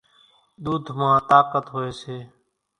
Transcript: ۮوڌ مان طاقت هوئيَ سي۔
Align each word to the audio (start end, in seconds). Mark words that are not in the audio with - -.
ۮوڌ 0.63 0.85
مان 0.97 1.15
طاقت 1.29 1.65
هوئيَ 1.73 1.91
سي۔ 2.01 2.17